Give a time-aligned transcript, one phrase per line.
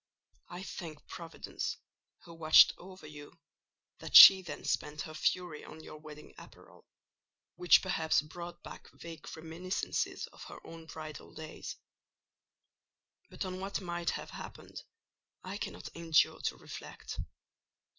[0.49, 1.77] I thank Providence,
[2.23, 3.37] who watched over you,
[3.99, 6.87] that she then spent her fury on your wedding apparel,
[7.55, 11.75] which perhaps brought back vague reminiscences of her own bridal days:
[13.29, 14.81] but on what might have happened,
[15.43, 17.19] I cannot endure to reflect.